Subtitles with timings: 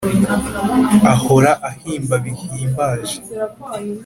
[1.13, 3.17] Ahora ahimba bihimbaje